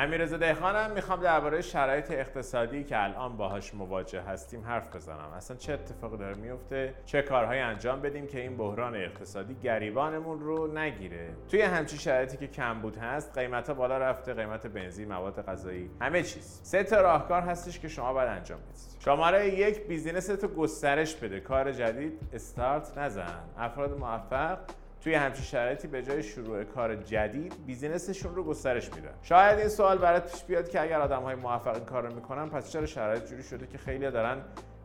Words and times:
امیررضا 0.00 0.36
دهخانم 0.36 0.90
می‌خوام 0.90 1.20
درباره 1.20 1.60
شرایط 1.60 2.10
اقتصادی 2.10 2.84
که 2.84 3.04
الان 3.04 3.36
باهاش 3.36 3.74
مواجه 3.74 4.20
هستیم 4.20 4.64
حرف 4.64 4.96
بزنم. 4.96 5.32
اصلا 5.36 5.56
چه 5.56 5.72
اتفاقی 5.72 6.16
داره 6.16 6.34
میفته؟ 6.34 6.94
چه 7.06 7.22
کارهایی 7.22 7.60
انجام 7.60 8.00
بدیم 8.00 8.26
که 8.26 8.40
این 8.40 8.56
بحران 8.56 8.96
اقتصادی 8.96 9.54
گریبانمون 9.54 10.40
رو 10.40 10.78
نگیره؟ 10.78 11.28
توی 11.48 11.62
همچین 11.62 11.98
شرایطی 11.98 12.36
که 12.36 12.46
کمبود 12.46 12.96
هست 12.96 13.38
قیمت 13.38 13.68
ها 13.68 13.74
بالا 13.74 13.98
رفته 13.98 14.34
قیمت 14.34 14.66
بنزین 14.66 15.08
مواد 15.08 15.46
غذایی 15.46 15.90
همه 16.00 16.22
چیز. 16.22 16.60
سه 16.62 16.82
تا 16.82 17.00
راهکار 17.00 17.42
هستش 17.42 17.78
که 17.78 17.88
شما 17.88 18.12
باید 18.12 18.28
انجام 18.28 18.58
بدید. 18.58 19.00
شماره 19.04 19.54
یک 19.54 19.86
بیزینس 19.86 20.26
تو 20.26 20.48
گسترش 20.48 21.14
بده. 21.16 21.40
کار 21.40 21.72
جدید 21.72 22.20
استارت 22.32 22.98
نزن. 22.98 23.40
افراد 23.58 23.98
موفق 23.98 24.58
توی 25.04 25.14
همچین 25.14 25.44
شرایطی 25.44 25.88
به 25.88 26.02
جای 26.02 26.22
شروع 26.22 26.64
کار 26.64 26.94
جدید 26.96 27.66
business 27.66 28.11
شون 28.11 28.34
رو 28.34 28.44
گسترش 28.44 28.94
میدن. 28.94 29.10
شاید 29.22 29.58
این 29.58 29.68
سوال 29.68 29.98
برات 29.98 30.32
پیش 30.32 30.44
بیاد 30.44 30.68
که 30.68 30.80
اگر 30.80 31.00
آدم 31.00 31.22
های 31.22 31.34
موفق 31.34 31.74
این 31.74 31.84
کار 31.84 32.06
رو 32.06 32.14
می‌کنن 32.14 32.48
پس 32.48 32.72
چرا 32.72 32.86
شرایط 32.86 33.26
جوری 33.26 33.42
شده 33.42 33.66
که 33.66 33.78
خیلی 33.78 34.10
دارن 34.10 34.36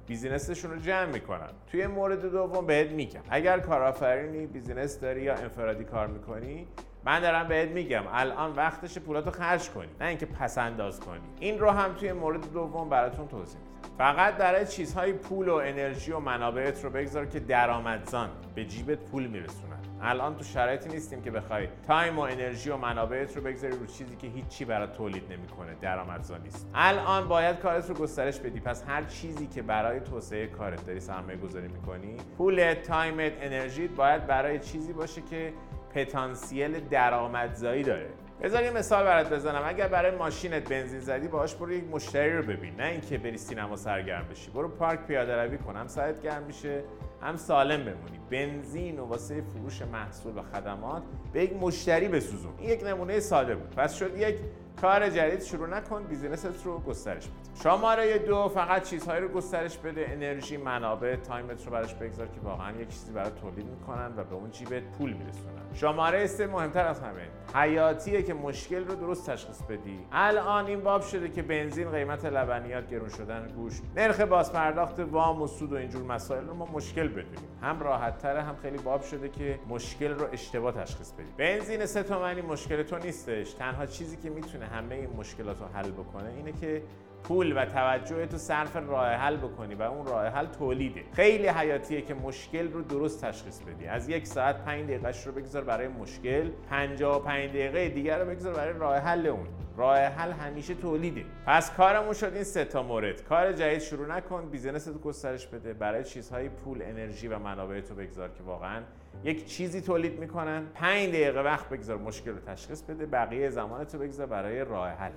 business 0.07 0.50
شون 0.50 0.71
رو 0.71 0.77
جمع 0.79 1.05
می‌کنن؟ 1.05 1.49
توی 1.71 1.87
مورد 1.87 2.31
دوم 2.31 2.65
بهت 2.65 2.91
میگم. 2.91 3.21
اگر 3.29 3.59
کارآفرینی 3.59 4.47
business 4.47 4.99
داری 4.99 5.21
یا 5.21 5.35
انفرادی 5.35 5.83
کار 5.83 6.07
می‌کنی 6.07 6.67
من 7.05 7.19
دارم 7.19 7.47
بهت 7.47 7.69
میگم 7.69 8.03
الان 8.11 8.53
وقتش 8.53 8.97
پولاتو 8.97 9.31
خرج 9.31 9.69
کنی 9.69 9.87
نه 10.01 10.07
اینکه 10.07 10.25
پس 10.25 10.57
انداز 10.57 10.99
کنی. 10.99 11.19
این 11.39 11.59
رو 11.59 11.69
هم 11.69 11.93
توی 11.93 12.13
مورد 12.13 12.53
دوم 12.53 12.89
براتون 12.89 13.27
توضیح 13.27 13.59
میدم. 13.59 13.95
فقط 13.97 14.37
برای 14.37 14.67
چیزهای 14.67 15.13
پول 15.13 15.49
و 15.49 15.53
انرژی 15.53 16.11
و 16.11 16.19
منابعت 16.19 16.83
رو 16.83 16.89
بگذار 16.89 17.25
که 17.25 17.39
درآمدزان 17.39 18.29
به 18.55 18.65
جیبت 18.65 18.97
پول 18.97 19.27
میرسونن. 19.27 19.75
الان 20.01 20.35
تو 20.35 20.43
شرایطی 20.43 20.89
نیستیم 20.89 21.21
که 21.21 21.31
بخوای 21.31 21.67
time 21.87 22.19
و 22.19 22.21
انرژی 22.21 22.69
و 22.69 22.77
منابعت 22.77 23.35
رو 23.35 23.43
بگذاری 23.43 23.77
رو 23.77 23.85
چیزی 23.85 24.15
که 24.15 24.27
هیچی 24.27 24.65
برات 24.65 24.97
تولید 24.97 25.23
نمی‌کنه 25.33 25.75
درآمدزا 25.81 26.37
نیست. 26.37 26.69
الان 26.73 27.27
باید 27.27 27.59
کارت 27.59 27.89
رو 27.89 27.95
گسترش 27.95 28.39
بدی. 28.39 28.59
پس 28.59 28.83
هر 28.87 29.03
چیزی 29.03 29.47
که 29.47 29.61
برای 29.61 29.99
توسعه 29.99 30.47
کارت 30.47 30.85
داری 30.85 30.99
سرمایه 30.99 31.37
گذاری 31.37 31.67
می‌کنی 31.67 32.17
پولت 32.37 32.81
تایمت 32.81 33.31
انرژیت 33.41 33.91
باید 33.91 34.27
برای 34.27 34.59
چیزی 34.59 34.93
باشه 34.93 35.21
که 35.21 35.53
پتانسیل 35.95 36.79
درآمدزایی 36.79 37.83
داره. 37.83 38.09
بذار 38.41 38.63
یه 38.63 38.71
مثال 38.71 39.03
برات 39.03 39.33
بزنم. 39.33 39.61
اگر 39.65 39.87
برای 39.87 40.15
ماشینت 40.15 40.69
بنزین 40.69 40.99
زدی 40.99 41.27
باهاش 41.27 41.55
برو 41.55 41.73
یک 41.73 41.83
مشتری 41.91 42.37
رو 42.37 42.43
ببین. 42.43 42.75
نه 42.75 42.85
اینکه 42.85 43.17
بری 43.17 43.37
سینما 43.37 43.75
سرگرم 43.75 44.25
بشی. 44.31 44.51
برو 44.51 44.67
پارک 44.67 45.07
پیاده 45.07 45.43
روی 45.43 45.57
کن. 45.57 45.75
هم 45.75 45.87
سرت 45.87 46.21
گرم 46.21 46.43
میشه 46.43 46.83
هم 47.21 47.35
سالم 47.35 47.83
بمونی. 47.83 48.19
بنزین 48.29 48.99
و 48.99 49.05
واسه 49.05 49.41
فروش 49.41 49.81
محصول 49.81 50.37
و 50.37 50.41
خدمات 50.41 51.03
به 51.33 51.43
یک 51.43 51.53
مشتری 51.53 52.07
بسوزون. 52.07 52.53
یک 52.61 52.83
نمونه 52.83 53.19
ساده 53.19 53.55
بود. 53.55 53.75
پس 53.75 53.93
شد 53.93 54.17
یک 54.17 54.35
کار 54.81 55.09
جدید 55.09 55.41
شروع 55.41 55.67
نکن 55.67 56.03
business 56.03 56.58
ت 56.58 56.65
رو 56.65 56.79
گسترش 56.79 57.27
بده. 57.27 57.63
شماره 57.63 58.17
دو 58.17 58.49
فقط 58.49 58.83
چیزهایی 58.83 59.21
رو 59.21 59.27
گسترش 59.27 59.77
بده. 59.77 60.05
انرژی 60.09 60.57
منابع 60.57 61.15
تایمت 61.15 61.65
رو 61.65 61.71
براش 61.71 61.93
بگذار 61.93 62.27
که 62.27 62.39
واقعا 62.43 62.71
یک 62.71 62.89
چیزی 62.89 63.11
برای 63.11 63.31
تولید 63.41 63.65
می‌کنن 63.65 64.13
و 64.17 64.23
به 64.23 64.35
اون 64.35 64.51
جیبت 64.51 64.83
پول 64.97 65.13
میرسونن. 65.13 65.55
شماره 65.73 66.27
سه 66.27 66.47
مهمتر 66.47 66.87
از 66.87 66.99
همه 66.99 67.27
حیاتیه 67.53 68.23
که 68.23 68.33
مشکل 68.33 68.85
رو 68.87 68.95
درست 68.95 69.29
تشخیص 69.29 69.61
بدی. 69.61 69.99
الان 70.11 70.65
این 70.65 70.81
باب 70.81 71.01
شده 71.01 71.29
که 71.29 71.41
بنزین 71.41 71.91
قیمت 71.91 72.25
لبنیات 72.25 72.89
گرون 72.89 73.09
شدن 73.09 73.47
گوشت 73.55 73.81
نرخ 73.95 74.19
بازپرداخت 74.19 74.99
وام 74.99 75.41
و 75.41 75.47
سود 75.47 75.73
و 75.73 75.75
اینجور 75.75 76.03
مسائل 76.03 76.47
رو 76.47 76.53
ما 76.53 76.65
مشکل 76.73 77.07
بدونیم. 77.07 77.49
هم 77.61 77.79
راحت 77.79 78.17
تره 78.17 78.41
هم 78.41 78.55
خیلی 78.55 78.77
باب 78.77 79.01
شده 79.01 79.29
که 79.29 79.59
مشکل 79.69 80.11
رو 80.11 80.27
اشتباه 80.31 80.73
تشخیص 80.73 81.11
بدی. 81.11 81.31
بنزین 81.37 81.85
سه 81.85 82.03
تومنی 82.03 82.41
مشکل 82.41 82.83
تو 82.83 82.97
نیستش. 82.97 83.53
تنها 83.53 83.85
چیزی 83.85 84.17
که 84.17 84.29
می‌تونه 84.29 84.64
همه 84.65 84.95
این 84.95 85.09
مشکلات 85.17 85.59
رو 85.59 85.65
حل 85.67 85.91
بکنه 85.91 86.29
اینه 86.37 86.51
که 86.51 86.81
پول 87.23 87.57
و 87.57 87.65
توجه 87.65 88.25
تو 88.25 88.37
صرف 88.37 88.75
راه 88.75 89.07
حل 89.07 89.37
بکنی 89.37 89.75
و 89.75 89.81
اون 89.81 90.05
راه 90.05 90.27
حل 90.27 90.45
تولیده. 90.45 91.01
خیلی 91.13 91.47
حیاتیه 91.47 92.01
که 92.01 92.13
مشکل 92.13 92.71
رو 92.71 92.81
درست 92.81 93.25
تشخیص 93.25 93.59
بدی. 93.59 93.87
از 93.87 94.09
یک 94.09 94.27
ساعت 94.27 94.65
5 94.65 94.83
دقیقهش 94.83 95.27
رو 95.27 95.31
بگذار 95.31 95.63
برای 95.63 95.87
مشکل 95.87 96.49
55 96.69 97.49
دقیقه 97.49 97.89
دیگر 97.89 98.19
رو 98.19 98.29
بگذار 98.29 98.53
برای 98.53 98.73
راه 98.73 98.97
حل 98.97 99.27
اون. 99.27 99.47
راه 99.77 99.97
حل 99.97 100.31
همیشه 100.31 100.73
تولیده 100.73 101.25
پس 101.45 101.71
کارمون 101.71 102.13
شد 102.13 102.31
این 102.33 102.43
سه 102.43 102.65
تا 102.65 102.83
مورد. 102.83 103.23
کار 103.23 103.53
جدید 103.53 103.79
شروع 103.79 104.07
نکن 104.07 104.49
بیزینس 104.49 104.85
تو 104.85 104.99
گسترش 104.99 105.47
بده 105.47 105.73
برای 105.73 106.03
چیزهای 106.03 106.49
پول 106.49 106.81
انرژی 106.81 107.27
و 107.27 107.39
منابع 107.39 107.81
تو 107.81 107.95
بگذار 107.95 108.29
که 108.29 108.43
واقعا 108.43 108.81
یک 109.23 109.45
چیزی 109.45 109.81
تولید 109.81 110.19
می‌کنن. 110.19 110.65
5 110.73 111.09
دقیقه 111.09 111.41
وقت 111.41 111.69
بگذار 111.69 111.97
مشکل 111.97 112.33
تشخیص 112.47 112.81
بده 112.81 113.05
بقیه 113.05 113.49
زمان 113.49 113.83
تو 113.83 113.97
بگذار 113.97 114.27
برای 114.27 114.59
راه 114.59 114.89
حل. 114.89 115.11